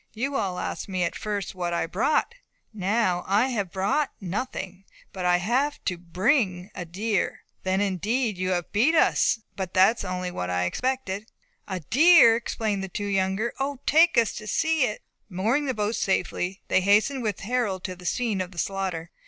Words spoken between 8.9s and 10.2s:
us," said Robert; "but that is